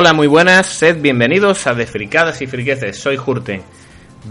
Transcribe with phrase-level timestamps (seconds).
[0.00, 3.60] Hola, muy buenas, sed bienvenidos a Desfricadas y Friqueces, soy Jurten.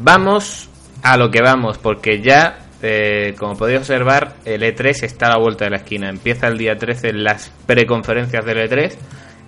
[0.02, 0.67] Vamos
[1.03, 5.38] a lo que vamos, porque ya, eh, como podéis observar, el E3 está a la
[5.38, 6.09] vuelta de la esquina.
[6.09, 8.95] Empieza el día 13 las preconferencias del E3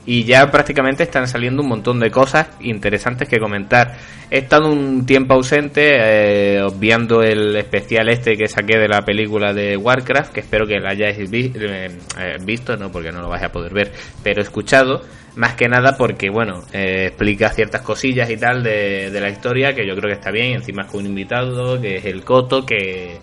[0.05, 3.97] y ya prácticamente están saliendo un montón de cosas interesantes que comentar.
[4.31, 5.91] He estado un tiempo ausente,
[6.55, 10.79] eh, obviando el especial este que saqué de la película de Warcraft, que espero que
[10.79, 13.91] la hayáis eh, eh, visto, no porque no lo vais a poder ver,
[14.23, 15.01] pero escuchado,
[15.35, 19.85] más que nada porque, bueno, explica ciertas cosillas y tal de, de la historia que
[19.87, 23.19] yo creo que está bien, encima es con un invitado, que es el Coto, que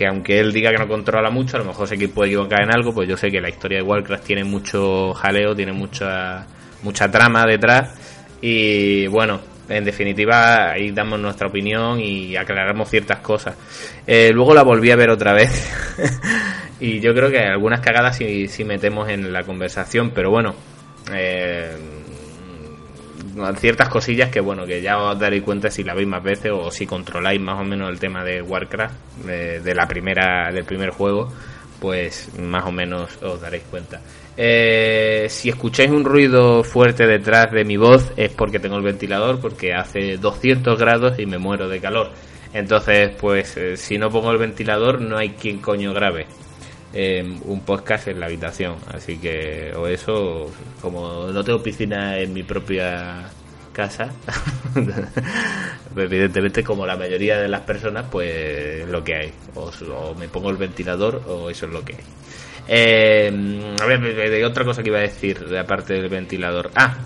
[0.00, 2.74] que aunque él diga que no controla mucho, a lo mejor que puede equivocar en
[2.74, 6.46] algo, pues yo sé que la historia de Warcraft tiene mucho jaleo, tiene mucha,
[6.82, 7.92] mucha trama detrás
[8.40, 13.54] y bueno, en definitiva ahí damos nuestra opinión y aclaramos ciertas cosas.
[14.06, 15.70] Eh, luego la volví a ver otra vez
[16.80, 20.54] y yo creo que algunas cagadas sí, sí metemos en la conversación, pero bueno,
[21.12, 21.76] eh,
[23.56, 26.70] ciertas cosillas que bueno que ya os daréis cuenta si la veis más veces o
[26.70, 31.32] si controláis más o menos el tema de Warcraft de, la primera del primer juego
[31.80, 34.00] pues más o menos os daréis cuenta.
[34.36, 39.40] Eh, si escucháis un ruido fuerte detrás de mi voz es porque tengo el ventilador
[39.40, 42.10] porque hace 200 grados y me muero de calor.
[42.52, 45.92] Entonces pues eh, si no pongo el ventilador no hay quien coño
[46.92, 48.76] grave un podcast en la habitación.
[48.92, 53.30] Así que, o eso, como no tengo piscina en mi propia
[53.72, 54.10] casa,
[55.96, 59.32] evidentemente como la mayoría de las personas, pues lo que hay.
[59.54, 62.04] O, me pongo el ventilador o eso es lo que hay.
[62.68, 66.70] Eh, a ver, otra cosa que iba a decir, aparte del ventilador.
[66.74, 66.98] Ah,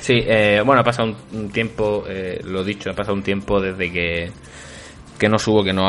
[0.00, 3.92] sí, eh, bueno, ha pasado un, tiempo, eh, lo dicho, ha pasado un tiempo desde
[3.92, 4.30] que
[5.20, 5.84] que no subo, que no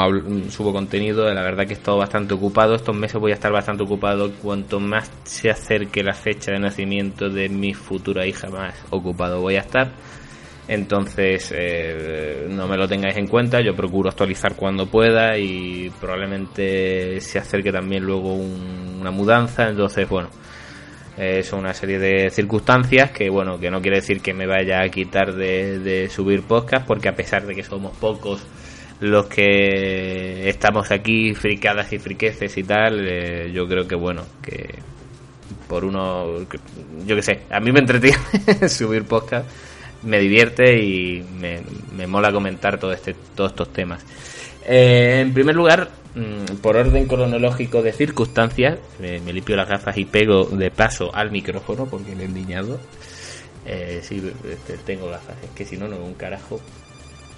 [0.49, 1.33] subo contenido.
[1.33, 2.75] La verdad que he estado bastante ocupado.
[2.75, 4.29] Estos meses voy a estar bastante ocupado.
[4.41, 9.55] Cuanto más se acerque la fecha de nacimiento de mi futura hija, más ocupado voy
[9.55, 9.93] a estar.
[10.67, 13.61] Entonces, eh, no me lo tengáis en cuenta.
[13.61, 19.69] Yo procuro actualizar cuando pueda y probablemente se acerque también luego una mudanza.
[19.69, 20.29] Entonces, bueno,
[21.17, 24.81] es son una serie de circunstancias que, bueno, que no quiere decir que me vaya
[24.83, 28.45] a quitar de subir podcast, porque a pesar de que somos pocos
[29.01, 34.75] los que estamos aquí fricadas y friqueces y tal, eh, yo creo que bueno, que
[35.67, 36.45] por uno,
[37.05, 38.19] yo que sé, a mí me entretiene
[38.69, 39.49] subir podcast,
[40.03, 44.05] me divierte y me, mola comentar todo este, todos estos temas.
[44.65, 50.05] Eh, en primer lugar, mm, por orden cronológico de circunstancias, me limpio las gafas y
[50.05, 52.79] pego de paso al micrófono porque me he endiñado.
[53.65, 56.59] Eh, sí, este, tengo gafas, es que si no, no veo un carajo.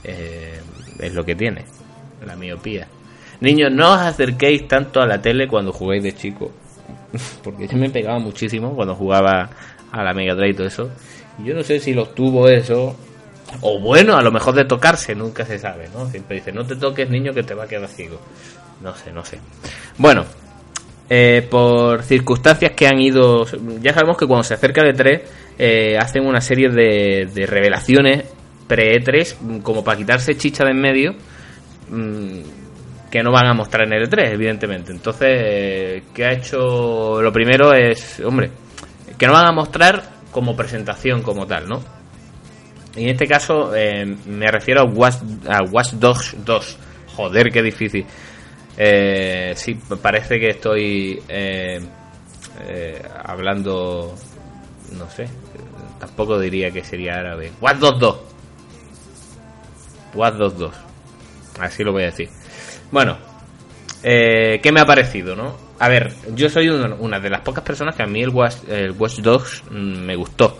[0.04, 0.60] Eh,
[1.00, 1.66] es lo que tiene,
[2.26, 2.88] la miopía.
[3.40, 6.52] Niños, no os acerquéis tanto a la tele cuando jugáis de chico,
[7.44, 9.50] porque yo me pegaba muchísimo cuando jugaba
[9.92, 10.90] a la Mega Drive y todo eso.
[11.44, 12.96] yo no sé si los tuvo eso,
[13.62, 16.10] o bueno, a lo mejor de tocarse, nunca se sabe, ¿no?
[16.10, 18.20] Siempre dice, no te toques niño que te va a quedar ciego.
[18.82, 19.40] No sé, no sé.
[19.98, 20.26] Bueno,
[21.10, 23.46] eh, por circunstancias que han ido...
[23.82, 25.22] Ya sabemos que cuando se acerca de 3
[25.58, 28.26] eh, hacen una serie de revelaciones
[28.68, 31.16] pre-E3 como para quitarse chicha de en medio
[31.90, 32.40] mm,
[33.12, 34.92] que no van a mostrar en el E3, evidentemente.
[34.92, 37.22] Entonces, ¿qué ha hecho?
[37.22, 38.50] Lo primero es, hombre,
[39.18, 41.84] que no van a mostrar como presentación como tal, ¿no?
[42.96, 45.16] Y en este caso eh, me refiero a Watch,
[45.48, 46.78] a Watch Dogs 2.
[47.16, 48.06] Joder, qué difícil.
[48.78, 51.80] Eh, sí, parece que estoy eh,
[52.68, 54.16] eh, hablando,
[54.98, 55.28] no sé,
[56.00, 57.52] tampoco diría que sería árabe.
[57.62, 58.33] Watch Dogs 2.
[60.16, 60.74] Watch 2
[61.60, 62.30] Así lo voy a decir.
[62.92, 63.18] Bueno,
[64.04, 65.56] eh, ¿qué me ha parecido, no?
[65.80, 69.64] A ver, yo soy una, de las pocas personas que a mí el Watch, Dogs
[69.70, 70.58] mm, me gustó.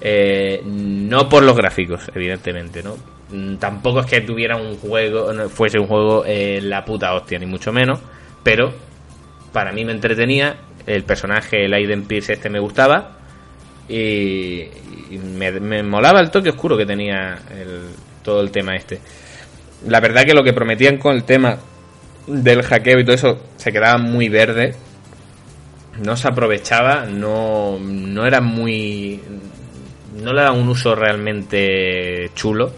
[0.00, 2.96] Eh, no por los gráficos, evidentemente, ¿no?
[3.30, 7.46] Mm, tampoco es que tuviera un juego, fuese un juego eh, la puta hostia, ni
[7.46, 8.00] mucho menos.
[8.42, 8.72] Pero
[9.52, 10.56] para mí me entretenía.
[10.86, 13.18] El personaje, el Aiden Pierce este me gustaba.
[13.88, 14.68] Y,
[15.36, 17.90] me, me, molaba el toque oscuro que tenía el,
[18.28, 19.00] todo el tema este.
[19.86, 21.56] La verdad que lo que prometían con el tema
[22.26, 24.74] del hackeo y todo eso se quedaba muy verde.
[26.02, 29.18] No se aprovechaba, no, no era muy...
[30.22, 32.70] No le daban un uso realmente chulo.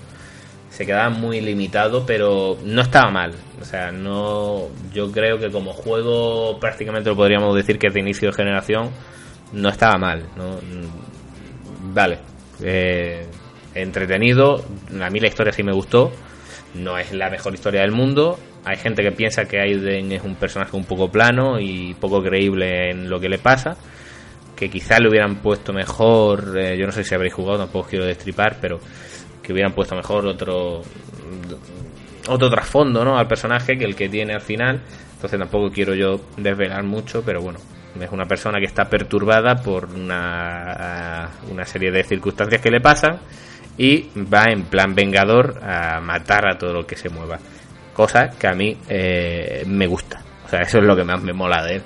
[0.70, 3.34] Se quedaba muy limitado, pero no estaba mal.
[3.60, 4.68] O sea, no.
[4.94, 8.90] Yo creo que como juego prácticamente lo podríamos decir que es de inicio de generación.
[9.52, 10.22] No estaba mal.
[10.36, 10.60] ¿no?
[11.92, 12.18] Vale.
[12.62, 13.26] Eh,
[13.82, 14.64] entretenido.
[15.00, 16.12] A mí la historia sí me gustó.
[16.74, 18.38] No es la mejor historia del mundo.
[18.64, 22.90] Hay gente que piensa que Aiden es un personaje un poco plano y poco creíble
[22.90, 23.76] en lo que le pasa.
[24.54, 28.04] que quizá le hubieran puesto mejor, eh, yo no sé si habréis jugado, tampoco quiero
[28.04, 28.78] destripar, pero
[29.42, 30.82] que hubieran puesto mejor otro
[32.28, 33.18] otro trasfondo ¿no?
[33.18, 34.80] al personaje que el que tiene al final.
[35.14, 37.58] Entonces tampoco quiero yo desvelar mucho, pero bueno,
[37.98, 43.18] es una persona que está perturbada por una, una serie de circunstancias que le pasan
[43.80, 47.38] y va en plan vengador a matar a todo lo que se mueva.
[47.94, 50.20] Cosa que a mí eh, me gusta.
[50.44, 51.82] O sea, eso es lo que más me mola de él.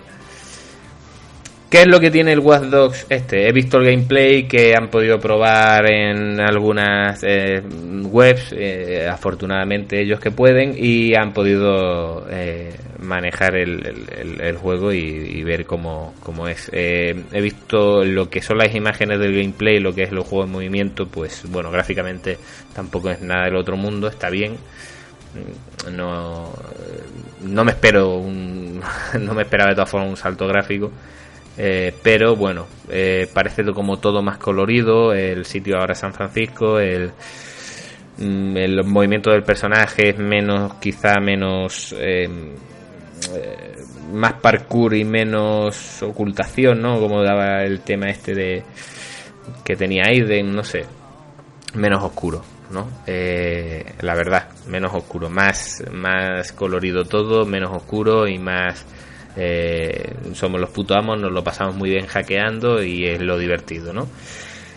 [1.75, 3.49] ¿Qué es lo que tiene el Watch Dogs este?
[3.49, 7.65] He visto el gameplay que han podido probar en algunas eh,
[8.05, 15.67] webs, eh, afortunadamente ellos que pueden, y han podido eh, manejar el, juego y, ver
[15.67, 16.71] cómo, cómo es.
[16.73, 20.53] he visto lo que son las imágenes del gameplay, lo que es el juego en
[20.53, 22.39] movimiento, pues bueno, gráficamente
[22.73, 24.59] tampoco es nada del otro mundo, está bien.
[25.93, 26.53] No,
[27.41, 28.81] no me espero un,
[29.21, 30.93] no me esperaba de todas formas un salto gráfico
[31.57, 35.13] eh, pero bueno, eh, parece como todo más colorido.
[35.13, 36.79] El sitio ahora es San Francisco.
[36.79, 37.13] El,
[38.19, 41.95] mm, el movimiento del personaje es menos, quizá menos.
[41.99, 42.29] Eh,
[44.13, 47.01] más parkour y menos ocultación, ¿no?
[47.01, 48.63] Como daba el tema este de.
[49.65, 50.85] que tenía Aiden, no sé.
[51.75, 52.43] Menos oscuro.
[52.71, 52.89] ¿no?
[53.07, 58.85] la verdad, menos oscuro, más, más colorido todo, menos oscuro y más
[59.37, 63.93] eh, somos los putos amos, nos lo pasamos muy bien hackeando y es lo divertido,
[63.93, 64.09] ¿no?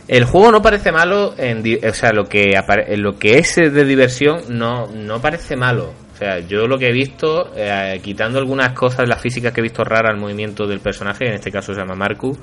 [0.07, 2.57] El juego no parece malo, o sea, lo que,
[2.95, 5.93] lo que es de diversión no, no parece malo.
[6.13, 9.63] O sea, yo lo que he visto, eh, quitando algunas cosas, las físicas que he
[9.63, 12.35] visto raras al movimiento del personaje, en este caso se llama Marku,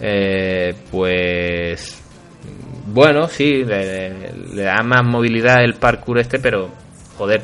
[0.00, 2.02] eh, pues
[2.86, 6.70] bueno, sí, le, da más movilidad el parkour este, pero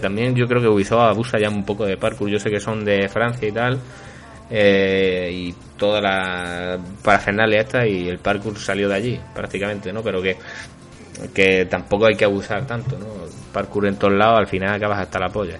[0.01, 2.29] también yo creo que Ubisoft abusa ya un poco de parkour.
[2.29, 3.79] Yo sé que son de Francia y tal.
[4.51, 10.03] Eh, y toda la parafernalia esta y el parkour salió de allí prácticamente, ¿no?
[10.03, 10.37] Pero que,
[11.35, 13.07] que tampoco hay que abusar tanto, ¿no?
[13.53, 15.59] parkour en todos lados, al final acabas hasta la polla.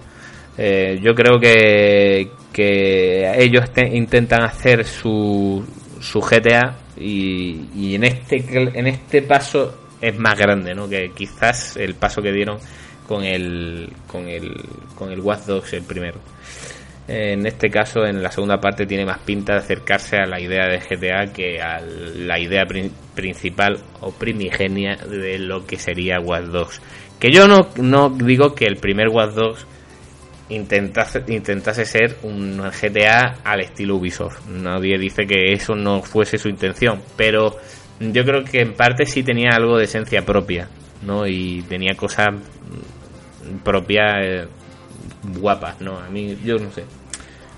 [0.57, 5.63] Eh, yo creo que, que ellos intentan hacer su,
[5.99, 10.87] su GTA y, y en este en este paso es más grande, ¿no?
[10.87, 12.57] Que quizás el paso que dieron
[13.09, 14.53] con el con el
[14.93, 16.19] con el Watch Dogs el primero.
[17.07, 20.67] En este caso, en la segunda parte tiene más pinta de acercarse a la idea
[20.67, 22.67] de GTA que a la idea
[23.15, 26.81] principal o primigenia de lo que sería Watch Dogs.
[27.19, 29.65] Que yo no, no digo que el primer Watch Dogs
[30.49, 34.47] intentase, intentase ser un GTA al estilo Ubisoft.
[34.47, 37.57] Nadie dice que eso no fuese su intención, pero
[37.99, 40.69] yo creo que en parte sí tenía algo de esencia propia,
[41.01, 41.25] ¿no?
[41.25, 42.27] Y tenía cosas
[43.63, 44.47] propias eh,
[45.39, 45.97] guapas, ¿no?
[45.97, 46.83] A mí, yo no sé.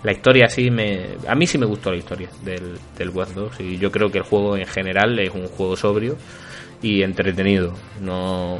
[0.03, 3.59] La historia sí me a mí sí me gustó la historia del, del Watch 2
[3.59, 6.17] y yo creo que el juego en general es un juego sobrio
[6.81, 7.75] y entretenido.
[7.99, 8.59] No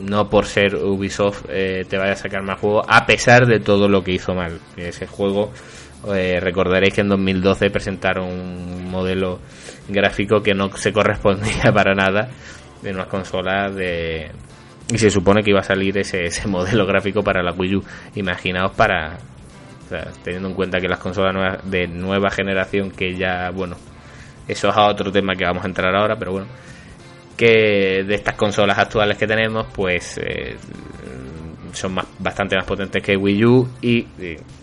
[0.00, 3.88] no por ser Ubisoft eh, te vaya a sacar más juego a pesar de todo
[3.88, 4.58] lo que hizo mal.
[4.76, 5.52] Ese juego
[6.14, 9.38] eh, recordaréis que en 2012 presentaron un modelo
[9.88, 12.28] gráfico que no se correspondía para nada
[12.82, 14.30] de unas consolas de
[14.92, 17.84] y se supone que iba a salir ese, ese modelo gráfico para la Wii U
[18.14, 19.18] imaginaos para
[20.22, 23.76] teniendo en cuenta que las consolas de nueva generación, que ya, bueno,
[24.46, 26.46] eso es otro tema que vamos a entrar ahora, pero bueno,
[27.36, 30.56] que de estas consolas actuales que tenemos, pues eh,
[31.72, 34.06] son más, bastante más potentes que Wii U y,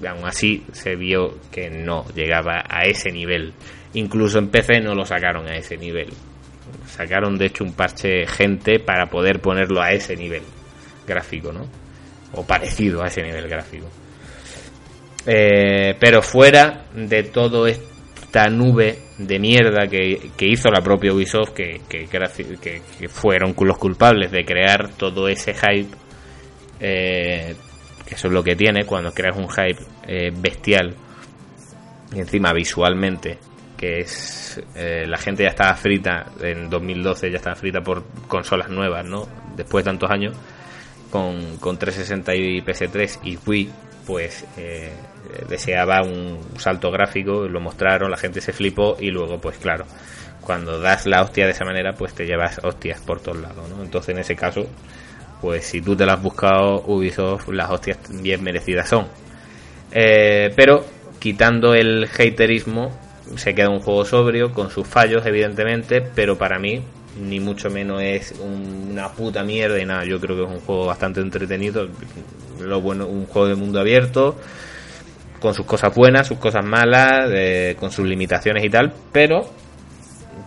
[0.08, 3.54] aún así se vio que no llegaba a ese nivel.
[3.94, 6.10] Incluso en PC no lo sacaron a ese nivel.
[6.88, 10.44] Sacaron de hecho un parche gente para poder ponerlo a ese nivel
[11.06, 11.68] gráfico, ¿no?
[12.34, 13.88] O parecido a ese nivel gráfico.
[15.26, 23.10] Eh, pero fuera de todo esta nube de mierda que, hizo la propia Ubisoft, que,
[23.10, 25.96] fueron los culpables de crear todo ese hype,
[26.80, 27.56] eh,
[28.06, 30.96] que eso es lo que tiene cuando creas un hype eh, bestial,
[32.14, 33.38] y encima visualmente,
[33.78, 39.06] que es la gente ya estaba frita en 2012, ya estaba frita por consolas nuevas,
[39.06, 39.28] ¿no?
[39.56, 40.36] Después de tantos años,
[41.12, 43.72] con, con 360 y PS3 y Wii,
[44.06, 44.92] pues eh,
[45.50, 49.86] deseaba un salto gráfico, lo mostraron, la gente se flipó y luego, pues claro,
[50.42, 53.84] cuando das la hostia de esa manera, pues te llevas hostias por todos lados, ¿no?
[53.84, 54.68] Entonces, en ese caso,
[55.42, 59.08] pues si tú te las has buscado, Ubisoft, las hostias bien merecidas son.
[59.92, 60.86] Eh, pero,
[61.20, 62.98] quitando el haterismo,
[63.36, 66.82] se queda un juego sobrio, con sus fallos, evidentemente, pero para mí,
[67.20, 70.06] ni mucho menos es una puta mierda y nada.
[70.06, 71.88] Yo creo que es un juego bastante entretenido
[72.60, 74.36] lo bueno, un juego de mundo abierto,
[75.40, 77.30] con sus cosas buenas, sus cosas malas,
[77.78, 79.50] con sus limitaciones y tal, pero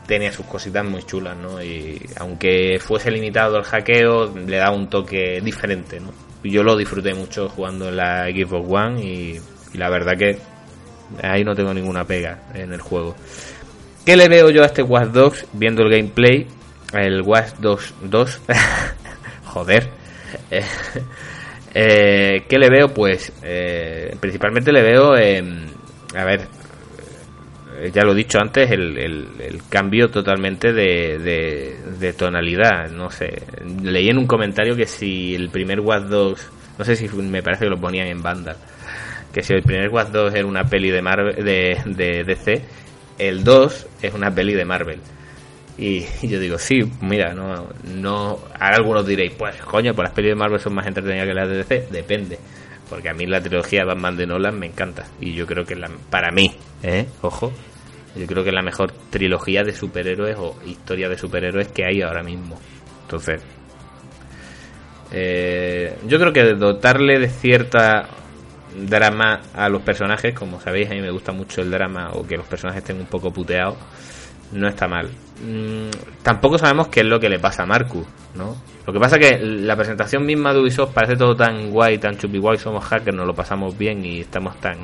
[0.07, 1.63] tenía sus cositas muy chulas, ¿no?
[1.63, 6.13] Y aunque fuese limitado el hackeo, le da un toque diferente, ¿no?
[6.43, 9.41] Yo lo disfruté mucho jugando en la Xbox One y,
[9.75, 10.39] la verdad que
[11.23, 13.17] ahí no tengo ninguna pega en el juego.
[14.05, 16.47] ¿Qué le veo yo a este Watch Dogs viendo el gameplay?
[16.93, 18.41] El Watch Dogs 2.
[19.45, 19.89] Joder.
[21.73, 22.89] Eh, ¿Qué le veo?
[22.89, 26.49] Pues eh, principalmente le veo, a ver,
[27.79, 32.91] eh, ya lo he dicho antes, el, cambio totalmente de, de, tonalidad.
[32.91, 33.43] No sé,
[33.83, 37.65] leí en un comentario que si el primer Watch 2, no sé si me parece
[37.65, 38.57] que lo ponían en banda,
[39.33, 42.63] que si el primer Watch 2 era una peli de, Marvel, de, de DC,
[43.19, 45.01] el 2 es una peli de Marvel.
[45.81, 48.39] Y, yo digo, sí, mira, no, no.
[48.59, 51.49] Ahora algunos diréis, pues coño, pues las pelis de Marvel son más entretenidas que las
[51.49, 51.89] de DC.
[51.91, 52.39] Depende.
[52.89, 55.07] Porque a mí la trilogía Batman de Nolan me encanta.
[55.21, 57.07] Y yo creo que la, para mí, ¿eh?
[57.23, 57.53] Ojo,
[58.17, 62.03] yo creo que es la mejor trilogía de superhéroes o historia de superhéroes que hay
[62.03, 62.59] ahora mismo.
[63.03, 63.41] Entonces,
[65.13, 68.09] eh, yo creo que dotarle de cierta
[68.89, 72.37] drama a los personajes, como sabéis, a mí me gusta mucho el drama o que
[72.37, 73.77] los personajes estén un poco puteados,
[74.53, 75.09] no está mal.
[75.43, 75.91] Mm,
[76.23, 78.57] tampoco sabemos qué es lo que le pasa a Marcus, ¿no?
[78.87, 82.17] Lo que pasa es que la presentación misma de Ubisoft parece todo tan guay, tan
[82.17, 84.77] chupi guay, somos hackers, nos lo pasamos bien y estamos tan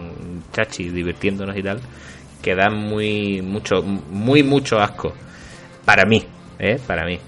[0.53, 1.81] chachi divirtiéndonos y tal,
[2.43, 5.13] que da muy mucho muy mucho asco
[5.85, 6.25] para mí,
[6.59, 6.79] ¿eh?
[6.87, 7.19] Para mí.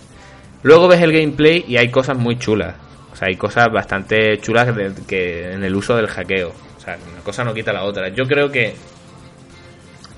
[0.63, 2.75] Luego ves el gameplay y hay cosas muy chulas.
[3.19, 4.69] O sea, hay cosas bastante chulas
[5.09, 6.51] que en el uso del hackeo.
[6.77, 8.11] O sea, una cosa no quita la otra.
[8.11, 8.77] Yo creo que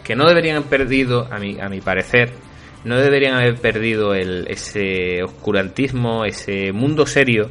[0.05, 2.33] que no deberían haber perdido, a mi, a mi parecer,
[2.85, 7.49] no deberían haber perdido el, ese oscurantismo, ese mundo serio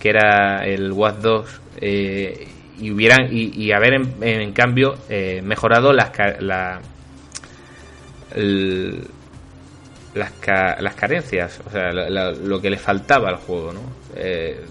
[0.00, 2.48] que era el Watch 2 eh,
[2.80, 6.80] y hubieran y, haber en, cambio eh, mejorado las la,
[10.14, 10.32] las,
[10.80, 13.82] las carencias, o sea, lo que le faltaba al juego, ¿no?
[14.16, 14.64] Eh,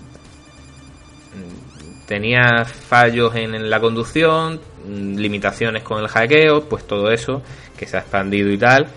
[2.09, 7.43] tenía fallos en, la conducción, limitaciones con el hackeo, pues todo eso
[7.77, 8.87] que se ha expandido y tal,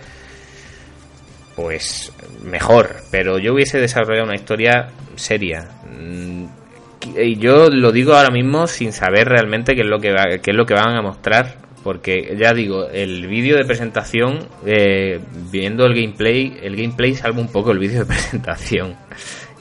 [1.54, 2.10] pues
[2.42, 5.68] mejor, pero yo hubiese desarrollado una historia seria
[7.14, 10.64] y yo lo digo ahora mismo sin saber realmente qué es lo que, es lo
[10.64, 11.60] que van a mostrar.
[11.82, 15.18] Porque ya digo, el vídeo de presentación, eh,
[15.50, 18.94] viendo el gameplay, el gameplay salva un poco el vídeo de presentación.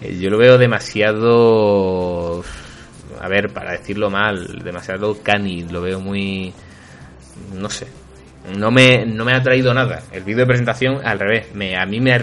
[0.02, 2.44] Eh, yo lo veo demasiado,
[3.22, 6.52] a ver, para decirlo mal, demasiado cani, lo veo muy,
[7.54, 7.88] no sé,
[8.58, 10.02] no me, no me ha traído nada.
[10.12, 12.18] El vídeo de presentación, al revés, me, a mí me ha,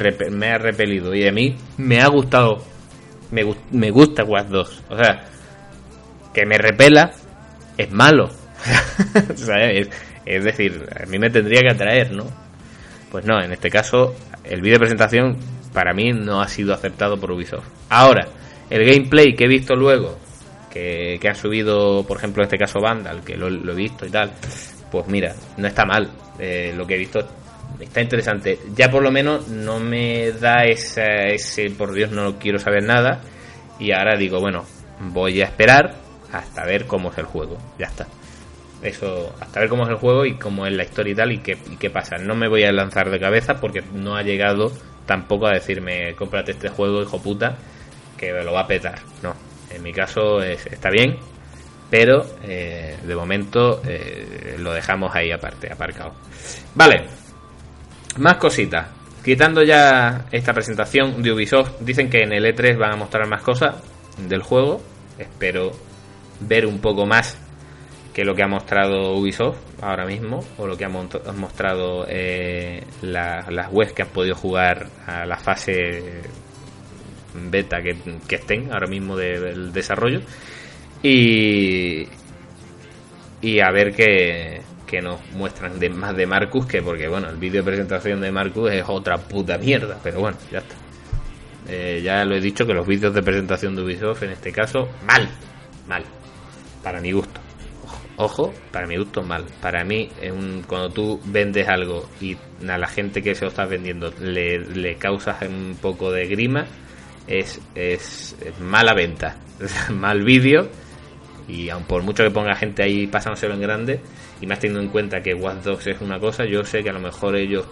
[0.59, 2.65] repelido y a mí me ha gustado
[3.31, 4.83] me, me gusta Watch 2.
[4.91, 5.25] O sea,
[6.35, 7.13] que me repela
[7.77, 8.29] es malo.
[10.27, 12.25] es, decir, a mí me tendría que atraer, ¿no?
[13.11, 14.15] Pues no, en este caso,
[14.45, 15.37] el vídeo de presentación
[15.73, 17.67] para mí no ha sido aceptado por Ubisoft.
[17.89, 18.27] Ahora,
[18.69, 20.19] el gameplay que he visto luego,
[20.71, 24.11] que, que ha subido, por ejemplo, en este caso Vandal, que lo, he visto y
[24.11, 24.33] tal,
[24.91, 26.11] pues mira, no está mal.
[26.39, 27.27] Eh, lo que he visto
[27.81, 28.59] está interesante.
[28.75, 33.21] Ya por lo menos no me da ese, por Dios, no quiero saber nada.
[33.79, 34.65] Y ahora digo, bueno,
[35.01, 35.95] voy a esperar
[36.33, 37.59] hasta ver cómo es el juego.
[37.79, 38.07] Ya está.
[38.83, 41.39] Eso, hasta ver cómo es el juego y cómo es la historia y tal y
[41.39, 42.17] qué, qué pasa.
[42.19, 44.73] No me voy a lanzar de cabeza porque no ha llegado
[45.07, 47.57] tampoco a decirme, cómprate este juego, hijo puta,
[48.17, 49.01] que lo va a petar.
[49.23, 49.35] No,
[49.79, 51.17] en mi caso está bien,
[51.91, 56.13] pero eh, de momento eh, lo dejamos ahí aparte, aparcado.
[56.75, 57.07] Vale,
[58.19, 58.89] más cositas.
[59.25, 63.43] Quitando ya esta presentación de Ubisoft, dicen que en el E3 van a mostrar más
[63.43, 63.77] cosas
[64.19, 64.81] del juego.
[65.19, 65.73] Espero
[66.41, 67.39] ver un poco más
[68.13, 73.73] que lo que ha mostrado Ubisoft ahora mismo, o lo que ha mostrado eh, las
[73.73, 76.23] webs que han podido jugar a la fase
[77.51, 77.97] beta que,
[78.35, 80.21] estén ahora mismo del desarrollo.
[81.03, 82.09] Y,
[83.41, 87.37] y a ver qué, que nos muestran de, más de Marcus que porque, bueno, el
[87.37, 90.75] vídeo de presentación de Marcus es otra puta mierda, pero bueno, ya está.
[91.69, 94.89] Eh, ya lo he dicho que los vídeos de presentación de Ubisoft en este caso,
[95.07, 95.29] mal,
[95.87, 96.03] mal,
[96.83, 97.41] para mi gusto.
[98.17, 99.45] Ojo, para mi gusto mal.
[99.61, 102.37] Para mí, un, cuando tú vendes algo y
[102.69, 106.67] a la gente que se lo está vendiendo le, le causas un poco de grima,
[107.29, 109.37] es, es, es mala venta,
[109.91, 110.69] mal vídeo.
[111.47, 114.01] Y aun por mucho que ponga gente ahí pasándoselo en grande
[114.41, 116.93] y más teniendo en cuenta que Watch Dogs es una cosa, yo sé que a
[116.93, 117.65] lo mejor ellos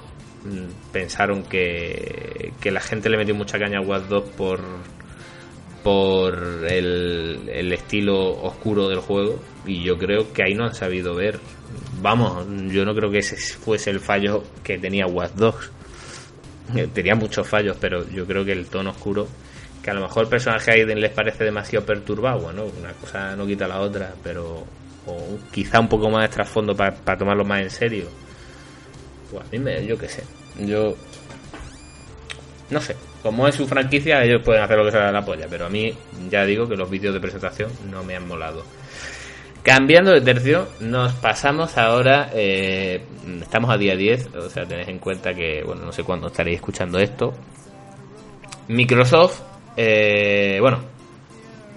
[0.44, 4.60] mm, pensaron que, que la gente le metió mucha caña a Watch Dogs por
[5.86, 9.38] por el, el estilo oscuro del juego.
[9.64, 11.38] Y yo creo que ahí no han sabido ver.
[12.02, 15.70] Vamos yo no creo que ese fuese el fallo que tenía Watch Dogs.
[16.92, 19.28] Tenía muchos fallos, pero yo creo que el tono oscuro,
[19.86, 22.64] que a lo mejor el personaje Aiden les parece demasiado perturbado, ¿no?
[22.64, 24.64] Una cosa no quita la otra, pero
[25.06, 28.08] o quizá un poco más de trasfondo para tomarlo más en serio.
[29.30, 30.24] Pues a mí me, yo qué sé,
[30.58, 30.96] yo
[32.68, 35.24] no sé, como es su franquicia, ellos pueden hacer lo que se les da la
[35.24, 35.94] polla, pero a mí
[36.28, 38.64] ya digo que los vídeos de presentación no me han molado.
[39.62, 43.04] Cambiando de tercio, nos pasamos ahora, eh,
[43.40, 46.56] estamos a día 10, o sea, tenéis en cuenta que, bueno, no sé cuándo estaréis
[46.56, 47.32] escuchando esto.
[48.66, 49.42] Microsoft,
[49.76, 50.80] eh, bueno,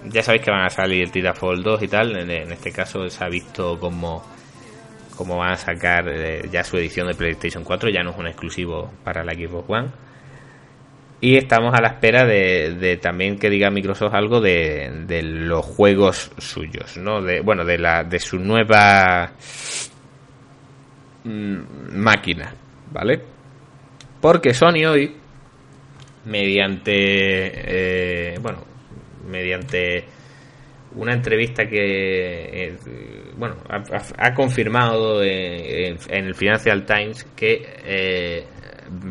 [0.06, 3.28] ya sabéis que van a salir Titanfall 2 y tal, en, este caso se ha
[3.28, 4.24] visto como,
[5.16, 8.26] como van a sacar eh, ya su edición de PlayStation 4, ya no es un
[8.26, 9.88] exclusivo para la Xbox One
[11.22, 16.96] y estamos a la espera de, también que diga Microsoft algo de, los juegos suyos,
[16.96, 17.20] ¿no?
[17.44, 19.30] Bueno, de, la, de su nueva
[21.24, 21.58] mm,
[21.92, 22.54] máquina,
[22.90, 23.20] ¿vale?
[24.20, 25.14] Porque Sony hoy,
[26.30, 28.64] mediante, eh, bueno,
[29.28, 30.04] mediante
[30.94, 32.76] una entrevista que, eh,
[33.36, 38.44] bueno, ha, confirmado en, el Financial Times que eh,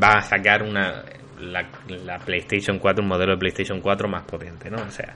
[0.01, 1.03] va a sacar una
[1.39, 4.77] la, PlayStation 4, un modelo de PlayStation 4 más potente, ¿no?
[4.81, 5.13] O sea,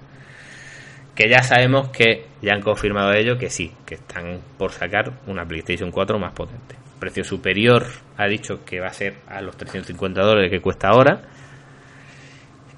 [1.16, 5.46] que ya sabemos que ya han confirmado ello que sí, que están por sacar una
[5.46, 6.76] PlayStation 4 más potente.
[7.00, 7.86] Precio superior
[8.18, 11.22] ha dicho que va a ser a los 350 dólares que cuesta ahora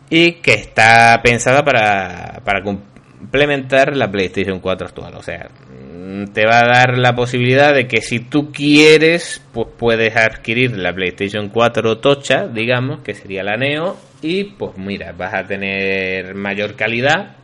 [0.09, 5.15] y que está pensada para, para complementar la PlayStation 4 actual.
[5.15, 5.49] O sea,
[6.33, 10.93] te va a dar la posibilidad de que si tú quieres, pues puedes adquirir la
[10.93, 16.75] PlayStation 4 tocha, digamos, que sería la Neo, y pues mira, vas a tener mayor
[16.75, 17.35] calidad,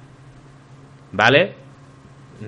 [1.11, 1.53] ¿vale?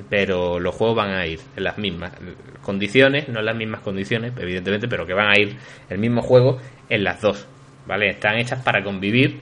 [0.10, 2.13] Pero los juegos van a ir en las mismas
[2.62, 5.56] condiciones, no en las mismas condiciones, evidentemente, pero que van a ir
[5.89, 7.47] el mismo juego en las dos,
[7.86, 8.10] ¿vale?
[8.10, 9.39] Están hechas para convivir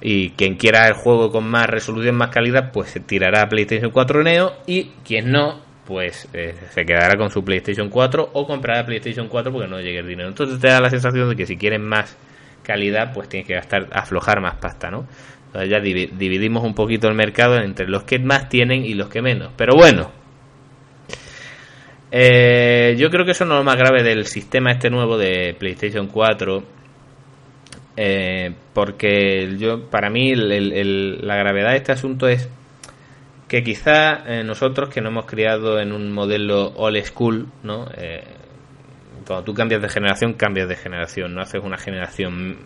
[0.00, 3.90] y quien quiera el juego con más resolución, más calidad, pues se tirará a PlayStation
[3.90, 4.52] 4 Neo.
[4.66, 9.52] Y quien no, pues eh, se quedará con su PlayStation 4 o comprará PlayStation 4
[9.52, 10.28] porque no llegue el dinero.
[10.28, 12.16] Entonces te da la sensación de que si quieren más
[12.62, 15.06] calidad, pues tienes que gastar, aflojar más pasta, ¿no?
[15.46, 19.22] Entonces ya dividimos un poquito el mercado entre los que más tienen y los que
[19.22, 19.52] menos.
[19.56, 20.10] Pero bueno,
[22.10, 25.54] eh, yo creo que eso no es lo más grave del sistema este nuevo de
[25.58, 26.75] PlayStation 4
[27.96, 32.48] eh, porque yo, para mí, la gravedad de este asunto es
[33.48, 37.88] que quizá eh, nosotros que no hemos criado en un modelo old school, ¿no?
[37.96, 38.22] Eh,
[39.26, 42.58] cuando tú cambias de generación, cambias de generación, no haces una generación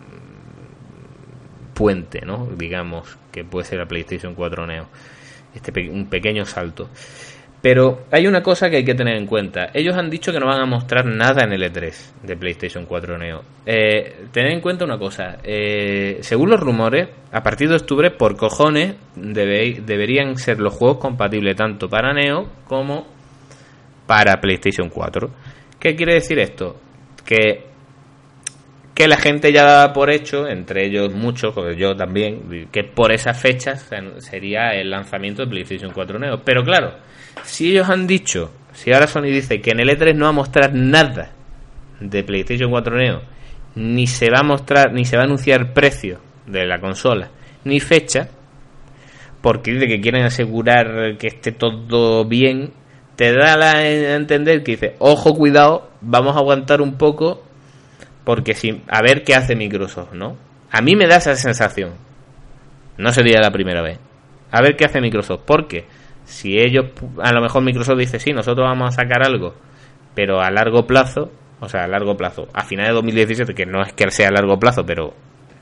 [1.73, 2.47] puente, ¿no?
[2.57, 4.87] Digamos, que puede ser la PlayStation 4 Neo.
[5.53, 6.89] Este un pequeño salto.
[7.61, 9.69] Pero hay una cosa que hay que tener en cuenta.
[9.73, 11.93] Ellos han dicho que no van a mostrar nada en el E3
[12.23, 13.43] de PlayStation 4 Neo.
[13.67, 15.37] Eh, tened en cuenta una cosa.
[15.43, 21.55] Eh, según los rumores, a partir de octubre, por cojones, deberían ser los juegos compatibles
[21.55, 23.05] tanto para Neo como
[24.07, 25.29] para PlayStation 4.
[25.79, 26.79] ¿Qué quiere decir esto?
[27.23, 27.65] Que,
[28.95, 33.39] que la gente ya da por hecho, entre ellos muchos, yo también, que por esas
[33.39, 36.41] fechas sería el lanzamiento de PlayStation 4 Neo.
[36.43, 36.95] Pero claro,
[37.43, 40.33] si ellos han dicho, si ahora Sony dice que en el E3 no va a
[40.33, 41.31] mostrar nada
[41.99, 43.21] de PlayStation 4 Neo,
[43.75, 47.29] ni se va a mostrar, ni se va a anunciar precio de la consola,
[47.63, 48.29] ni fecha,
[49.41, 52.71] porque dice que quieren asegurar que esté todo bien,
[53.15, 57.43] te da a entender que dice, ojo, cuidado, vamos a aguantar un poco,
[58.23, 60.37] porque si, a ver qué hace Microsoft, ¿no?
[60.71, 61.91] A mí me da esa sensación.
[62.97, 63.99] No sería la primera vez.
[64.51, 65.41] A ver qué hace Microsoft.
[65.45, 65.85] porque
[66.31, 66.85] si ellos,
[67.21, 69.53] a lo mejor Microsoft dice, sí, nosotros vamos a sacar algo,
[70.15, 73.81] pero a largo plazo, o sea, a largo plazo, a finales de 2017, que no
[73.81, 75.13] es que sea a largo plazo, pero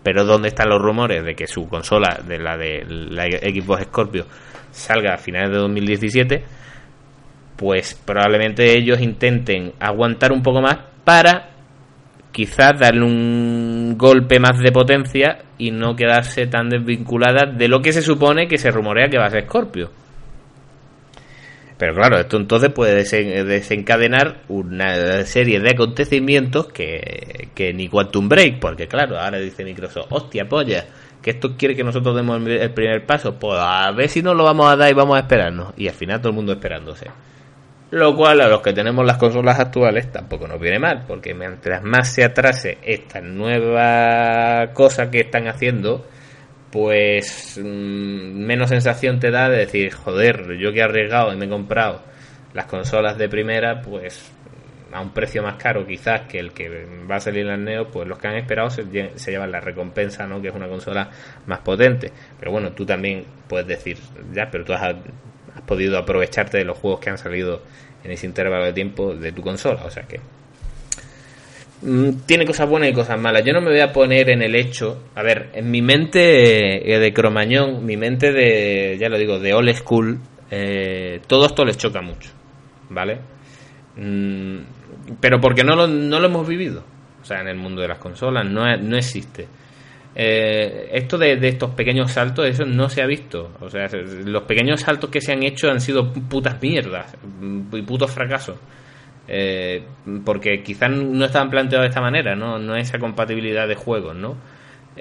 [0.04, 4.26] pero ¿dónde están los rumores de que su consola, de la de la Xbox Scorpio,
[4.72, 6.44] salga a finales de 2017?
[7.58, 11.50] Pues probablemente ellos intenten aguantar un poco más para
[12.32, 17.92] quizás darle un golpe más de potencia y no quedarse tan desvinculada de lo que
[17.92, 19.90] se supone que se rumorea que va a ser Scorpio.
[21.80, 22.94] Pero claro, esto entonces puede
[23.46, 30.08] desencadenar una serie de acontecimientos que, que ni Quantum Break, porque claro, ahora dice Microsoft,
[30.10, 30.86] hostia, polla,
[31.22, 34.44] que esto quiere que nosotros demos el primer paso, pues a ver si no lo
[34.44, 35.74] vamos a dar y vamos a esperarnos.
[35.78, 37.08] Y al final todo el mundo esperándose.
[37.92, 41.82] Lo cual a los que tenemos las consolas actuales tampoco nos viene mal, porque mientras
[41.82, 46.06] más se atrase esta nueva cosa que están haciendo,
[46.72, 51.46] pues mm, menos sensación te da de decir, joder, yo que he arriesgado y me
[51.46, 52.02] he comprado
[52.54, 54.32] las consolas de primera, pues
[54.92, 58.08] a un precio más caro quizás que el que va a salir el Neo, pues
[58.08, 58.84] los que han esperado se,
[59.16, 60.42] se, llevan la recompensa, ¿no?
[60.42, 61.10] Que es una consola
[61.46, 62.12] más potente.
[62.40, 63.98] Pero bueno, tú también puedes decir,
[64.34, 67.62] ya, pero tú has, has podido aprovecharte de los juegos que han salido
[68.04, 70.20] en ese intervalo de tiempo de tu consola, o sea que
[72.26, 73.44] tiene cosas buenas y cosas malas.
[73.46, 77.00] Yo no me voy a poner en el hecho, a ver, en mi mente eh,
[77.00, 80.20] de cromañón, mi mente de, ya lo digo, de old school,
[80.52, 82.32] eh, todo esto les choca mucho,
[82.90, 83.20] ¿vale?
[83.96, 84.58] Mm,
[85.20, 86.84] pero porque no lo, no lo hemos vivido,
[87.22, 89.48] o sea, en el mundo de las consolas no, no existe.
[90.16, 93.52] Eh, esto de, estos pequeños saltos, eso no se ha visto.
[93.62, 93.88] O sea,
[94.26, 97.16] los pequeños saltos que se han hecho han sido putas mierdas
[97.72, 98.58] y putos fracasos.
[99.32, 99.84] Eh,
[100.26, 102.58] porque quizás no estaban planteados de esta manera, ¿no?
[102.58, 104.36] No esa compatibilidad de juegos, ¿no?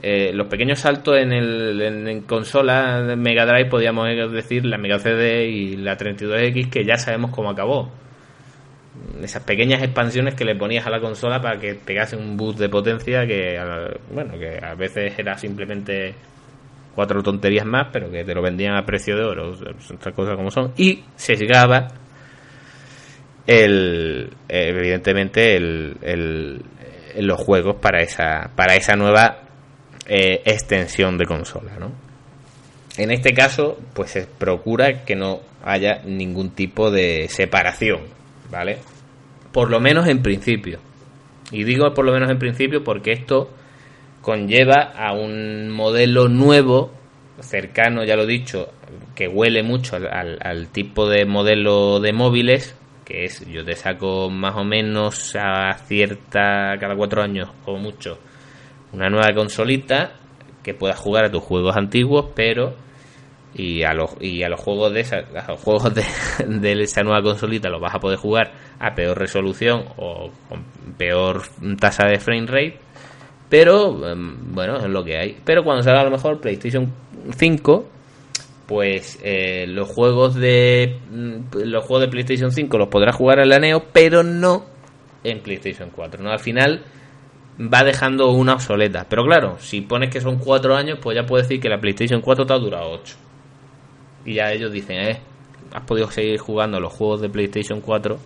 [0.03, 5.47] Eh, los pequeños saltos en, el, consola de Mega Drive, podríamos decir la Mega CD
[5.47, 7.91] y la 32X, que ya sabemos cómo acabó
[9.23, 12.69] esas pequeñas expansiones que le ponías a la consola para que pegase un boost de
[12.69, 13.59] potencia que
[14.13, 16.15] bueno que a veces era simplemente
[16.97, 20.51] cuatro tonterías más pero que te lo vendían a precio de oro otras cosas como
[20.51, 21.89] son y se llegaba
[23.49, 26.63] el evidentemente el, el,
[27.19, 29.41] los juegos para esa para esa nueva
[30.07, 31.91] eh, extensión de consola ¿no?
[32.97, 38.19] en este caso pues se procura que no haya ningún tipo de separación
[38.51, 38.79] ¿vale?
[39.53, 40.79] Por lo menos en principio.
[41.51, 43.51] Y digo por lo menos en principio porque esto
[44.21, 46.93] conlleva a un modelo nuevo,
[47.41, 48.69] cercano, ya lo he dicho,
[49.15, 52.75] que huele mucho al, tipo de modelo de móviles,
[53.09, 58.19] que es yo te saco más o menos a cierta, cada cuatro años o mucho,
[58.93, 60.13] una nueva consolita
[60.63, 62.77] que puedas jugar a tus juegos antiguos, pero
[63.55, 65.23] y a los y a los juegos de esa,
[65.57, 65.95] juegos
[66.47, 70.65] de, esa nueva consolita los vas a poder jugar a peor resolución o con
[70.99, 71.45] peor
[71.81, 72.79] tasa de frame rate
[73.49, 75.39] pero em, bueno es lo que hay.
[75.45, 76.93] Pero cuando salga a lo mejor PlayStation
[77.37, 77.87] 5
[78.69, 83.49] pues eh, los juegos de mm, los juegos de PlayStation 5 los podrás jugar en
[83.49, 84.67] la Neo pero no
[85.25, 86.85] en PlayStation 4 no al final
[87.61, 91.49] va dejando una obsoleta pero claro si pones que son 4 años pues ya puedes
[91.49, 93.17] decir que la PlayStation 4 te ha durado 8
[94.29, 95.21] y ya ellos dicen, eh,
[95.73, 98.19] has podido seguir jugando los juegos de PlayStation 4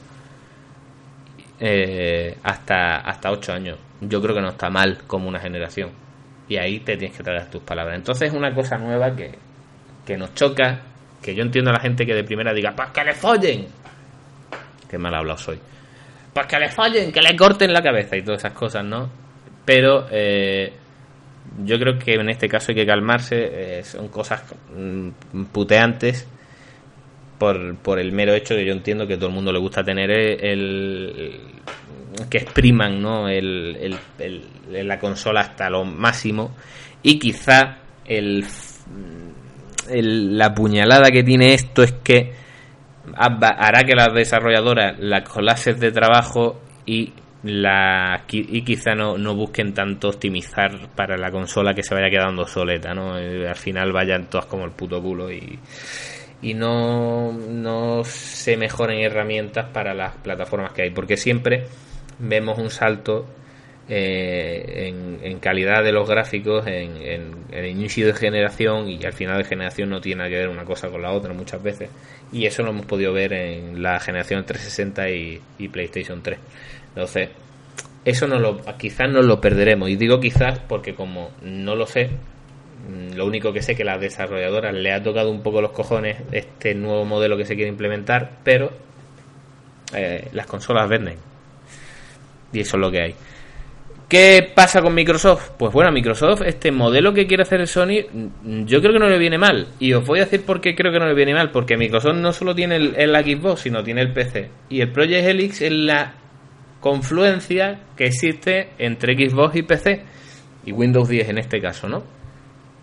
[1.61, 3.79] eh, hasta, hasta 8 años.
[4.01, 5.91] Yo creo que no está mal como una generación.
[6.49, 7.97] Y ahí te tienes que traer tus palabras.
[7.97, 9.39] Entonces es una cosa nueva que,
[10.07, 10.81] que nos choca,
[11.23, 13.67] que yo entiendo a la gente que de primera diga, pues que le follen.
[14.89, 15.59] Qué mal hablado soy.
[16.33, 19.11] Pues que le follen, que le corten la cabeza y todas esas cosas, ¿no?
[19.65, 20.73] Pero eh,
[21.65, 24.43] yo creo que en este caso hay que calmarse, eh, son cosas
[24.75, 26.27] mm, puteantes
[27.39, 30.11] por, por el mero hecho que yo entiendo que todo el mundo le gusta tener
[30.11, 31.41] el,
[32.31, 33.29] que expriman ¿no?
[33.29, 33.97] el,
[34.69, 36.55] la consola hasta lo máximo
[37.03, 38.45] y quizá el,
[39.91, 42.33] la puñalada que tiene esto es que
[43.17, 47.13] hará que las desarrolladoras las clases de trabajo y
[47.45, 52.95] y quizá no, no busquen tanto optimizar para la consola que se vaya quedando soleta,
[52.95, 53.19] ¿no?
[53.19, 55.59] Eh, al final vayan todas como el puto culo y,
[56.41, 61.67] y no, no se mejoren herramientas para las plataformas que hay, porque siempre
[62.21, 63.27] vemos un salto
[63.89, 64.93] eh,
[65.23, 69.45] en, calidad de los gráficos en, en, el inicio de generación y al final de
[69.45, 71.91] generación no tiene que ver una cosa con la otra muchas veces
[72.31, 76.39] y eso lo hemos podido ver en la generación 360 y, y PlayStation 3
[76.95, 77.31] entonces,
[78.05, 79.89] eso no lo, quizás no lo perderemos.
[79.89, 82.11] Y digo quizás porque como no lo sé,
[82.89, 85.73] mm, lo único que sé que a las desarrolladoras le ha tocado un poco los
[85.73, 88.73] cojones este nuevo modelo que se quiere implementar, pero
[89.95, 91.17] eh, las consolas venden.
[92.53, 93.15] Y eso es lo que hay.
[94.13, 95.53] ¿Qué pasa con Microsoft?
[95.57, 99.17] Pues bueno, Microsoft, este modelo que quiere hacer Sony, mm, yo creo que no le
[99.17, 99.69] viene mal.
[99.79, 101.51] Y os voy a decir por qué creo que no le viene mal.
[101.51, 104.51] Porque Microsoft no solo tiene el, el Xbox, sino tiene el PC.
[104.69, 106.13] Y el Project Helix es la
[106.81, 110.03] confluencia que existe entre Xbox y PC
[110.67, 112.05] y Windows 10 en este caso, ¿no?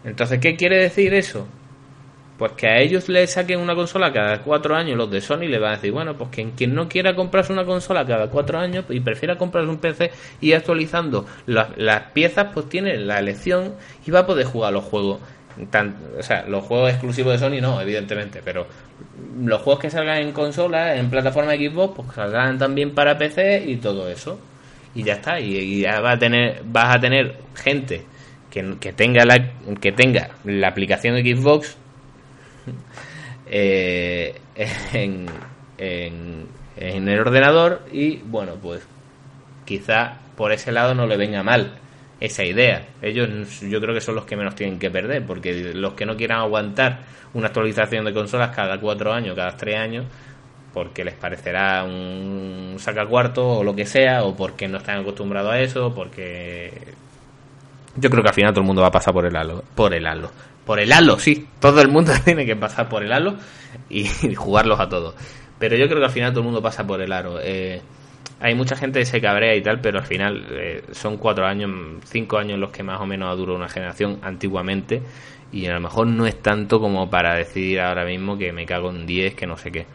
[0.03, 1.47] Entonces, ¿qué quiere decir eso?
[2.39, 5.59] Pues que a ellos le saquen una consola cada cuatro años, los de Sony le
[5.59, 8.85] van a decir, bueno, pues que quien no quiera comprarse una consola cada cuatro años
[8.87, 13.73] y prefiera comprarse un PC y actualizando las, piezas, pues tiene la elección
[14.07, 15.19] y va a poder jugar los juegos
[16.17, 18.65] o sea, los juegos exclusivos de Sony no, evidentemente, pero
[19.43, 23.75] los juegos que salgan en consola, en plataforma Xbox, pues salgan también para PC y
[23.75, 24.39] todo eso.
[24.95, 28.05] Y ya está, y, ya va a tener, vas a tener gente
[28.49, 31.77] que, que, tenga la que tenga la aplicación de Xbox
[33.47, 34.39] eh,
[35.77, 38.85] en, el ordenador y bueno, pues
[39.65, 41.77] quizá por ese lado no le venga mal
[42.19, 42.87] esa idea.
[43.01, 46.15] Ellos yo creo que son los que menos tienen que perder, porque los que no
[46.15, 46.99] quieran aguantar
[47.33, 50.05] una actualización de consolas cada cuatro años, cada tres años,
[50.73, 55.59] porque les parecerá un sacacuarto o lo que sea, o porque no están acostumbrados a
[55.59, 56.71] eso, porque
[57.95, 59.93] yo creo que al final todo el mundo va a pasar por el halo, por
[59.93, 60.31] el halo,
[60.69, 63.37] por el halo, sí, todo el mundo tiene que pasar por el halo
[63.89, 64.05] y
[64.35, 65.15] jugarlos a todos.
[65.57, 67.39] Pero yo creo que al final todo el mundo pasa por el aro.
[67.41, 67.81] Eh,
[68.39, 71.71] hay mucha gente que se cabrea y tal, pero al final eh, son cuatro años,
[72.03, 75.01] cinco años los que más o menos ha durado una generación antiguamente
[75.51, 78.91] y a lo mejor no es tanto como para decir ahora mismo que me cago
[78.91, 79.87] en 10, que no sé qué.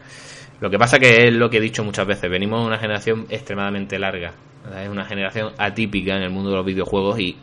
[0.59, 3.27] Lo que pasa que es lo que he dicho muchas veces, venimos de una generación
[3.29, 4.33] extremadamente larga,
[4.77, 7.37] es una generación atípica en el mundo de los videojuegos y,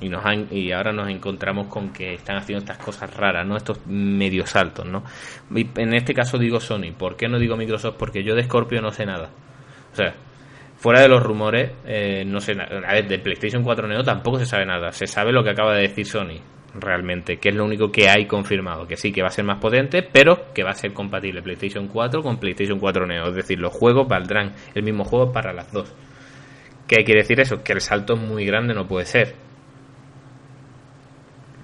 [0.00, 3.56] y, nos han, y ahora nos encontramos con que están haciendo estas cosas raras, ¿no?
[3.56, 5.04] Estos medios saltos, ¿no?
[5.54, 7.96] en este caso digo Sony, ¿por qué no digo Microsoft?
[7.98, 9.30] Porque yo de Scorpio no sé nada.
[9.92, 10.14] O sea,
[10.76, 12.80] fuera de los rumores, eh, no sé nada.
[12.86, 14.92] A ver, de PlayStation 4 Neo tampoco se sabe nada.
[14.92, 16.40] Se sabe lo que acaba de decir Sony
[16.74, 19.58] realmente, que es lo único que hay confirmado, que sí, que va a ser más
[19.58, 23.58] potente, pero que va a ser compatible PlayStation 4 con PlayStation 4 Neo, es decir,
[23.58, 25.92] los juegos valdrán el mismo juego para las dos.
[26.86, 27.62] ¿Qué quiere decir eso?
[27.62, 29.34] Que el salto es muy grande no puede ser.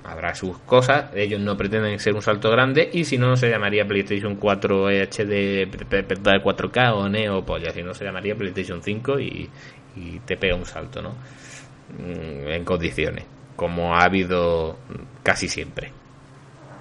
[0.06, 3.50] Habrá sus cosas, ellos no pretenden ser un salto grande y si no, no se
[3.50, 9.50] llamaría PlayStation 4 HD 4K o Neo, ya si no se llamaría PlayStation 5 y,
[9.96, 11.10] y te pega un salto, ¿no?
[11.98, 13.24] Mm, en condiciones
[13.56, 14.78] como ha habido
[15.22, 15.90] casi siempre.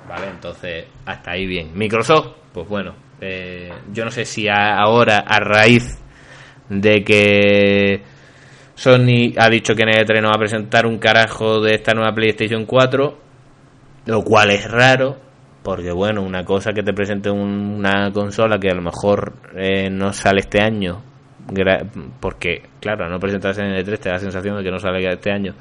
[0.07, 0.27] ¿Vale?
[0.27, 1.71] Entonces, hasta ahí bien.
[1.73, 5.97] Microsoft, pues bueno, eh, yo no sé si ahora, a raíz
[6.69, 8.01] de que
[8.75, 11.93] Sony ha dicho que en el E3 no va a presentar un carajo de esta
[11.93, 13.17] nueva PlayStation 4,
[14.05, 15.17] lo cual es raro,
[15.63, 20.13] porque bueno, una cosa que te presente una consola que a lo mejor eh, no
[20.13, 21.01] sale este año,
[22.19, 25.09] porque claro, no presentarse en el E3 te da la sensación de que no sale
[25.11, 25.55] este año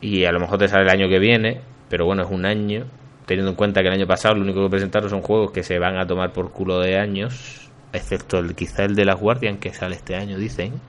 [0.00, 2.86] y a lo mejor te sale el año que viene, pero bueno, es un año,
[3.26, 5.78] teniendo en cuenta que el año pasado lo único que presentaron son juegos que se
[5.78, 9.74] van a tomar por culo de años, excepto el quizá el de las Guardian que
[9.74, 10.80] sale este año, dicen.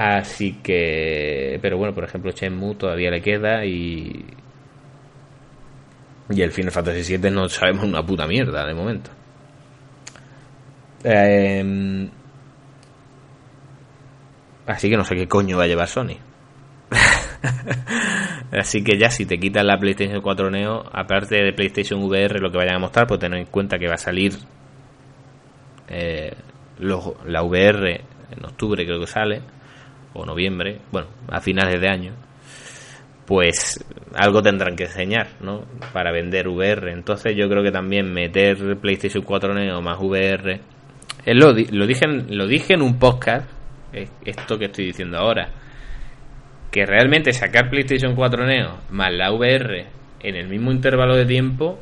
[0.00, 4.24] Así que, pero bueno, por ejemplo, Shenmue todavía le queda y
[6.30, 9.10] y el Final Fantasy VII no sabemos una puta mierda de momento.
[11.02, 12.08] Em,
[14.68, 16.16] así que no sé qué coño va a llevar Sony.
[18.52, 22.50] Así que ya si te quitas la PlayStation 4 Neo, aparte de PlayStation VR, lo
[22.50, 24.38] que vayan a mostrar, pues tener en cuenta que va a salir
[25.88, 26.34] eh,
[26.78, 29.42] la VR en octubre creo que sale,
[30.14, 32.12] o noviembre, bueno, a finales de año,
[33.26, 35.64] pues algo tendrán que enseñar, ¿no?
[35.92, 36.92] Para vender VR.
[36.92, 40.60] Entonces yo creo que también meter PlayStation 4 Neo más VR,
[41.26, 43.48] lo, lo, dije, lo dije en un podcast,
[44.24, 45.50] esto que estoy diciendo ahora
[46.70, 49.86] que realmente sacar PlayStation 4 Neo más la VR
[50.20, 51.78] en el mismo intervalo de tiempo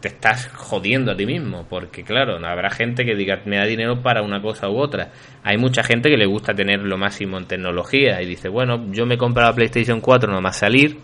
[0.00, 4.02] te estás jodiendo a ti mismo, porque claro, habrá gente que diga, me da dinero
[4.02, 5.10] para una cosa u otra.
[5.42, 9.06] Hay mucha gente que le gusta tener lo máximo en tecnología y dice, bueno, yo
[9.06, 10.98] me he comprado PlayStation 4 nomás salir,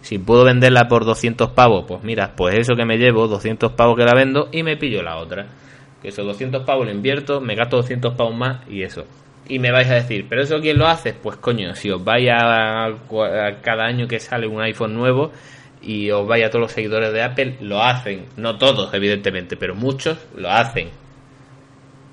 [0.00, 3.96] si puedo venderla por 200 pavos, pues mira, pues eso que me llevo, 200 pavos
[3.96, 5.46] que la vendo y me pillo la otra.
[6.00, 9.04] Que esos 200 pavos lo invierto, me gasto 200 pavos más y eso.
[9.48, 11.14] Y me vais a decir, ¿pero eso quién lo hace?
[11.14, 12.90] Pues coño, si os vais a,
[13.62, 15.32] cada año que sale un iPhone nuevo
[15.82, 18.26] y os vais a todos los seguidores de Apple, lo hacen.
[18.36, 20.90] No todos, evidentemente, pero muchos lo hacen.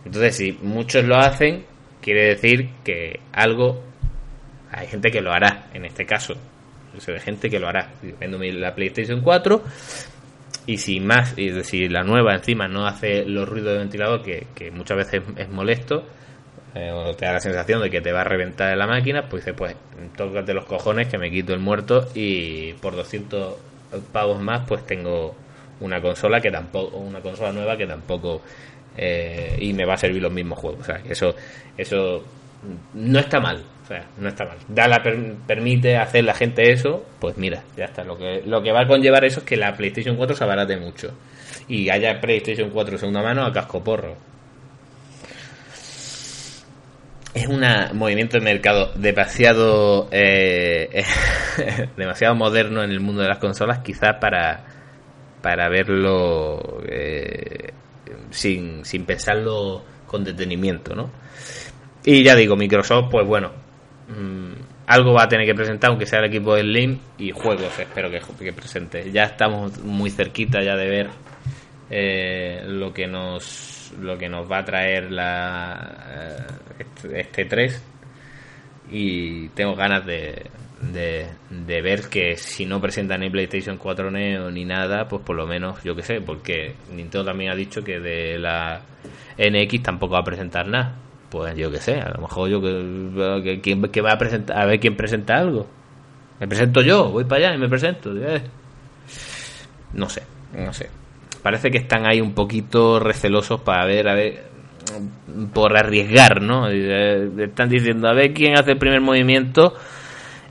[0.06, 1.65] Entonces, si muchos lo hacen,
[2.01, 3.82] quiere decir que algo
[4.71, 6.36] hay gente que lo hará, en este caso.
[7.08, 7.91] Hay gente que lo hará.
[8.19, 9.63] Vendo la PlayStation 4
[10.67, 14.47] y si más, y si la nueva encima no hace los ruidos de ventilador, que,
[14.56, 16.08] que muchas veces es molesto,
[16.76, 19.46] eh, o te da la sensación de que te va a reventar la máquina, pues
[19.46, 19.76] dices, pues
[20.18, 23.56] tócate los cojones que me quito el muerto y por 200
[24.12, 25.36] pavos más pues tengo
[25.80, 28.42] una consola que tampoco una consola nueva que tampoco
[28.98, 30.82] eh, y me va a servir los mismos juegos.
[30.82, 31.36] O sea eso
[31.78, 32.24] eso
[32.94, 34.58] no está mal o sea no está mal.
[34.68, 38.04] Da la permite hacer la gente eso pues mira ya está.
[38.04, 40.78] Lo que lo que va a conllevar eso es que la PlayStation 4 se abarate
[40.78, 41.14] mucho
[41.68, 44.35] y haya PlayStation 4 segunda mano a casco porro
[47.36, 47.62] es un
[47.93, 51.04] movimiento de mercado demasiado eh,
[51.98, 54.63] demasiado moderno en el mundo de las consolas quizás para
[55.41, 57.74] para verlo eh,
[58.32, 61.12] sin, sin pensarlo con detenimiento no
[62.06, 63.52] y ya digo Microsoft pues bueno
[64.08, 64.54] mm,
[64.88, 68.10] algo va a tener que presentar aunque sea el equipo de Slim y juegos espero
[68.10, 69.12] que, que presente.
[69.12, 71.10] Ya estamos muy cerquita ya de ver
[71.89, 76.48] eh, lo que nos lo que nos va a traer la
[76.80, 77.84] este, este 3
[78.91, 80.50] y tengo ganas de,
[80.82, 85.48] de, ver que si no presentan ni PlayStation 4 Neo ni nada, pues por lo
[85.48, 88.82] menos, yo que sé, porque Nintendo también ha dicho que de la
[89.38, 90.95] NX tampoco va a presentar nada.
[91.30, 94.80] Pues yo que sé, a lo mejor yo que, que, va a presentar, a ver
[94.80, 95.67] quién presenta algo.
[96.39, 98.15] Me presento yo, voy para allá y me presento.
[98.15, 98.41] Eh.
[99.93, 100.89] No sé, no sé.
[101.45, 104.45] Parece que están ahí un poquito recelosos para ver, a ver,
[105.53, 106.67] por arriesgar, ¿no?
[106.71, 109.75] Eh, están diciendo a ver quién hace el primer movimiento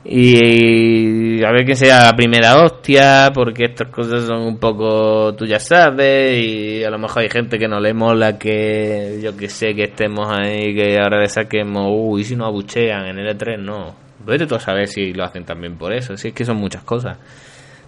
[0.05, 5.45] y a ver quién sea la primera hostia, porque estas cosas son un poco, tú
[5.45, 9.49] ya sabes, y a lo mejor hay gente que no le mola que, yo que
[9.49, 13.59] sé, que estemos ahí, que ahora le saquemos, uy, si nos abuchean en el E3,
[13.59, 13.93] no.
[14.25, 16.83] Vete tú a saber si lo hacen también por eso, si es que son muchas
[16.83, 17.17] cosas.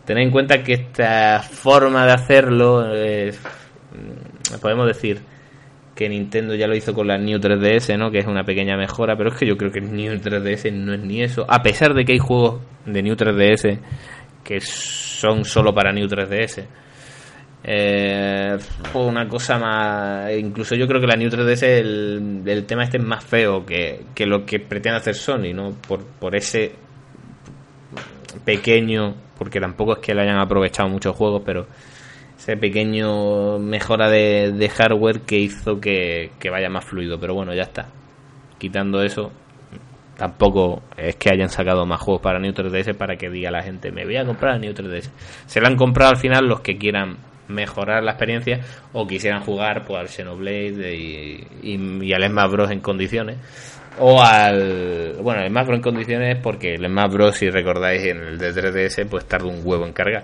[0.07, 3.37] Tened en cuenta que esta forma de hacerlo, es,
[4.61, 5.19] podemos decir,
[5.93, 8.09] que Nintendo ya lo hizo con la New 3DS, ¿no?
[8.09, 10.93] Que es una pequeña mejora, pero es que yo creo que el New 3DS no
[10.93, 11.45] es ni eso.
[11.49, 13.79] A pesar de que hay juegos de New 3DS
[14.45, 16.65] que son solo para New 3DS.
[17.65, 18.57] Eh,
[18.93, 20.31] una cosa más.
[20.37, 24.25] Incluso yo creo que la New 3DS, el, tema este es más feo que, que
[24.25, 25.73] lo que pretende hacer Sony, ¿no?
[25.85, 26.71] Por, por ese
[28.45, 29.26] pequeño.
[29.37, 31.67] Porque tampoco es que le hayan aprovechado muchos juegos, pero
[32.37, 37.19] ese pequeño mejora de, hardware que hizo que, vaya más fluido.
[37.19, 37.87] Pero bueno, ya está.
[38.57, 39.31] Quitando eso,
[40.17, 43.91] tampoco es que hayan sacado más juegos para New 3DS para que diga la gente,
[43.91, 45.11] me voy a comprar New 3DS.
[45.45, 48.61] Se lo han comprado al final los que quieran mejorar la experiencia
[48.93, 53.37] o quisieran jugar pues, al Xenoblade y, y, al Smash Bros en condiciones
[53.99, 58.37] o al bueno el Smash en condiciones porque el Smash Bros si recordáis en el
[58.37, 60.23] de 3DS pues tarda un huevo en cargar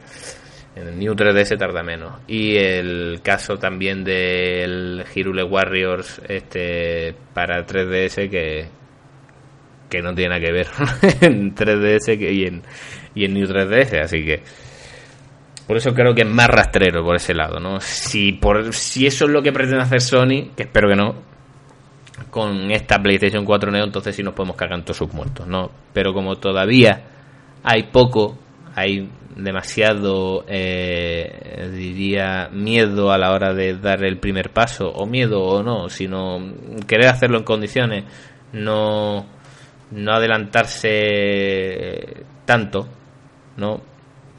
[0.75, 2.21] en el New 3DS tarda menos.
[2.27, 8.67] Y el caso también del Hirule Warriors este para 3DS que,
[9.89, 10.67] que no tiene nada que ver
[11.21, 12.63] en 3DS que, y, en,
[13.13, 14.01] y en New 3DS.
[14.01, 14.41] Así que
[15.67, 17.59] por eso creo que es más rastrero por ese lado.
[17.59, 17.79] ¿no?
[17.79, 21.32] Si, por, si eso es lo que pretende hacer Sony, que espero que no,
[22.33, 25.45] con esta PlayStation 4 Neo, entonces sí nos podemos cagar en todos sus muertos.
[25.45, 25.69] ¿no?
[25.93, 27.03] Pero como todavía
[27.61, 28.39] hay poco,
[28.73, 35.43] hay demasiado, eh, diría, miedo a la hora de dar el primer paso, o miedo
[35.43, 36.39] o no, sino
[36.87, 38.05] querer hacerlo en condiciones,
[38.51, 39.27] no,
[39.91, 40.87] no adelantarse
[42.45, 42.87] tanto,
[43.57, 43.79] ¿no?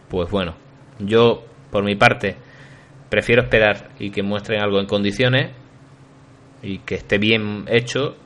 [0.09, 0.57] Pues bueno,
[0.99, 2.35] yo, por mi parte,
[3.09, 5.53] prefiero esperar y que muestren algo en condiciones
[6.65, 8.17] y que esté bien hecho,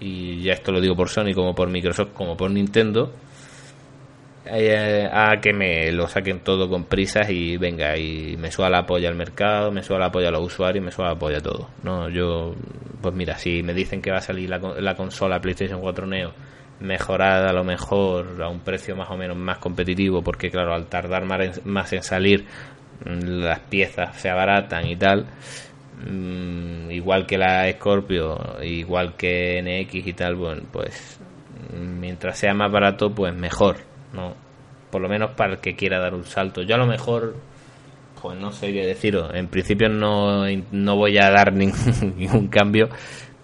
[0.00, 3.12] y ya esto lo digo por Sony como por Microsoft como por Nintendo,
[4.46, 8.86] eh, a que me lo saquen todo con prisas y venga, y me suba la
[8.86, 11.68] polla al mercado, me suba la a los usuarios, me suba la a todo.
[11.82, 12.54] No, yo,
[13.02, 16.32] pues mira, si me dicen que va a salir la, la consola PlayStation 4 Neo
[16.80, 20.86] mejorada a lo mejor a un precio más o menos más competitivo, porque claro, al
[20.86, 22.44] tardar más en, salir,
[23.04, 25.26] mm, las piezas se abaratan y tal.
[26.06, 31.18] Mm, igual que la Scorpio, igual que NX y tal, bueno, pues
[31.72, 33.78] mientras sea más barato, pues mejor
[34.12, 34.48] no
[34.90, 36.62] por lo menos para el que quiera dar un salto.
[36.62, 37.36] Yo a lo mejor,
[38.20, 39.30] pues no sé qué deciros.
[39.34, 42.88] En principio no, no voy a dar ningún, cambio,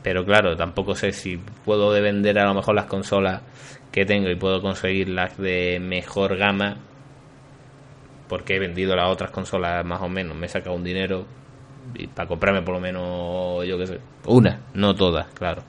[0.03, 3.43] pero claro, tampoco sé si puedo de vender a lo mejor las consolas
[3.93, 6.79] que tengo y puedo conseguir las de mejor gama,
[8.29, 11.27] porque he vendido las otras consolas más o menos, me he sacado un dinero
[11.95, 15.63] y para comprarme por lo menos, yo qué sé, una, no todas, claro.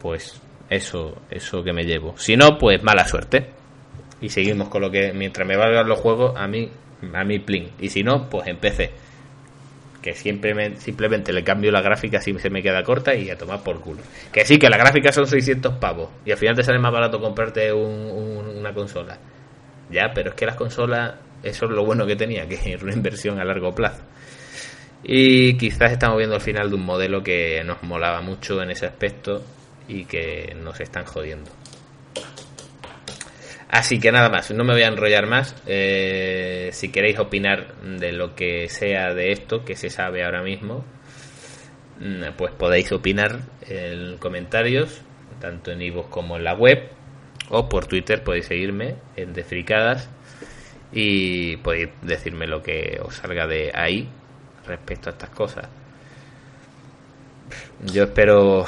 [0.00, 2.16] Pues eso, eso que me llevo.
[2.16, 3.50] Si no, pues mala suerte.
[4.20, 6.70] Y seguimos con lo que mientras me valgan los juegos a mí
[7.14, 7.70] a mí plin.
[7.80, 8.90] Y si no pues empecé.
[10.02, 13.62] Que siempre simplemente le cambio la gráfica si se me queda corta y a tomar
[13.62, 14.00] por culo.
[14.32, 16.08] Que sí que la gráfica son 600 pavos.
[16.24, 19.18] Y al final te sale más barato comprarte una consola.
[19.90, 22.92] Ya pero es que las consolas eso es lo bueno que tenía que es una
[22.92, 24.02] inversión a largo plazo
[25.02, 28.86] y quizás estamos viendo el final de un modelo que nos molaba mucho en ese
[28.86, 29.42] aspecto
[29.88, 31.50] y que nos están jodiendo
[33.70, 35.54] Así que nada más, no me voy a enrollar más.
[35.64, 40.84] Eh, si queréis opinar de lo que sea de esto, que se sabe ahora mismo,
[42.00, 43.38] mm, pues podéis opinar
[43.68, 45.02] en comentarios,
[45.40, 46.88] tanto en iVoox como en la web,
[47.48, 50.10] o por Twitter podéis seguirme en Defricadas
[50.92, 54.08] y podéis decirme lo que os salga de ahí
[54.70, 55.68] respecto a estas cosas.
[57.92, 58.64] Yo espero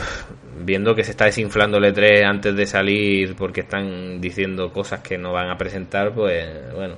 [0.59, 5.18] viendo que se está desinflando el E3 antes de salir porque están diciendo cosas que
[5.18, 6.96] no van a presentar, pues bueno,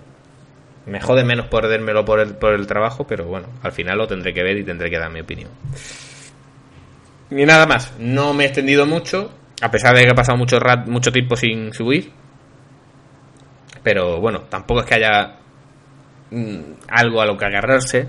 [0.87, 4.35] Me jode menos perdérmelo por el, por el trabajo, pero bueno, al final lo tendré
[4.35, 5.51] que ver y tendré que dar mi opinión.
[7.31, 9.33] Y nada más, no me he extendido mucho,
[9.63, 12.13] a pesar de que ha pasado mucho, mucho tiempo sin subir.
[13.83, 15.37] Pero bueno, tampoco es que haya
[16.31, 18.09] mm, algo a lo que agarrarse,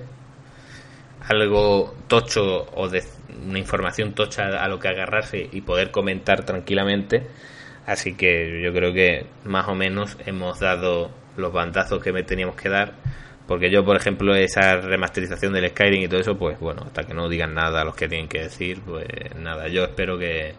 [1.28, 3.04] algo tocho o de
[3.48, 7.28] una información tocha a lo que agarrarse y poder comentar tranquilamente.
[7.86, 12.56] Así que yo creo que más o menos hemos dado los bandazos que me teníamos
[12.56, 12.94] que dar.
[13.48, 17.14] Porque yo, por ejemplo, esa remasterización del Skyrim y todo eso, pues bueno, hasta que
[17.14, 19.06] no digan nada los que tienen que decir, pues
[19.36, 20.56] nada, yo espero que,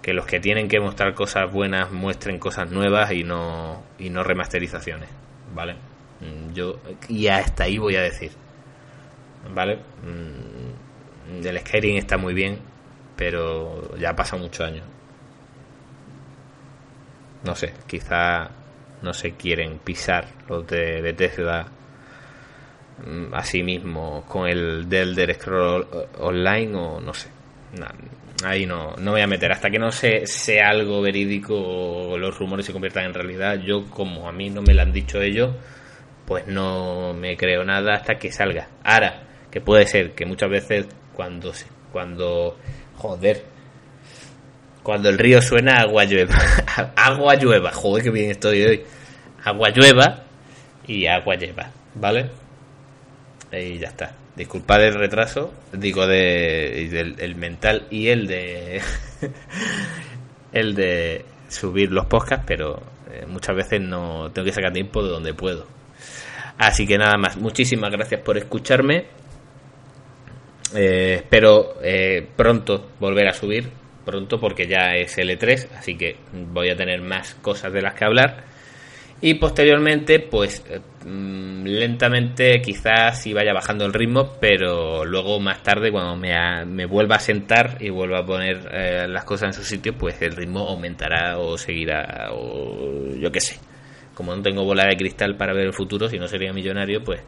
[0.00, 4.22] que los que tienen que mostrar cosas buenas muestren cosas nuevas y no, y no
[4.24, 5.10] remasterizaciones,
[5.54, 5.74] ¿vale?
[6.20, 8.30] Mm, yo, y hasta ahí voy a decir,
[9.50, 9.76] ¿vale?
[9.76, 12.58] Mm, el Skyrim está muy bien,
[13.16, 14.84] pero ya ha pasado muchos años.
[17.44, 18.50] No sé, quizá
[19.02, 21.66] no se quieren pisar los de Bethesda
[23.04, 25.86] mm, así mismo con el del Scroll
[26.20, 27.28] Online o no sé.
[28.44, 29.50] ahí no, no voy a meter.
[29.52, 33.90] Hasta que no se, sea algo verídico o los rumores se conviertan en realidad, yo
[33.90, 35.54] como a mí no me lo han dicho ellos,
[36.26, 38.68] pues no me creo nada hasta que salga.
[38.84, 41.52] Ahora, que puede ser que muchas veces cuando
[41.92, 42.58] cuando
[42.96, 43.44] joder
[44.82, 46.36] cuando el río suena, agua llueva.
[46.96, 47.70] agua llueva.
[47.72, 48.84] Joder, que bien estoy hoy.
[49.44, 50.24] Agua llueva
[50.86, 51.70] y agua lleva.
[51.94, 52.30] ¿Vale?
[53.52, 54.14] Y ya está.
[54.34, 55.52] Disculpad el retraso.
[55.72, 58.80] Digo, de, el mental y el de.
[60.52, 62.82] el de subir los podcasts, pero
[63.12, 65.66] eh, muchas veces no tengo que sacar tiempo de donde puedo.
[66.58, 67.36] Así que nada más.
[67.36, 69.06] Muchísimas gracias por escucharme.
[70.74, 73.68] Eh, espero eh, pronto volver a subir
[74.04, 78.04] pronto porque ya es L3, así que voy a tener más cosas de las que
[78.04, 78.44] hablar.
[79.20, 85.62] Y posteriormente, pues eh, mm, lentamente quizás sí vaya bajando el ritmo, pero luego más
[85.62, 86.32] tarde cuando me,
[86.66, 90.34] me vuelva a sentar y vuelva a poner las cosas en su sitio, pues el
[90.34, 93.58] ritmo aumentará o seguirá o yo qué sé.
[94.14, 97.20] Como no tengo bola de cristal para ver el futuro, si no sería millonario, pues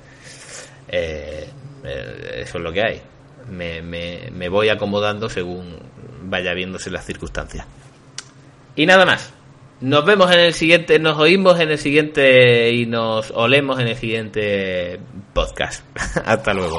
[0.88, 3.13] eso es lo que hay.
[3.50, 5.78] Me, me, voy acomodando según
[6.22, 7.66] vaya viéndose las circunstancias.
[8.76, 9.32] Y nada más.
[9.80, 13.96] Nos vemos en el siguiente, nos oímos en el siguiente y nos olemos en el
[13.96, 15.00] siguiente
[15.34, 15.84] podcast.
[16.24, 16.78] Hasta luego.